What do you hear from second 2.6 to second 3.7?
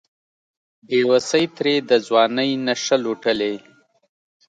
نشه لوټلې